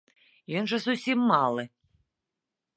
[0.61, 1.63] Ён жа зусім малы.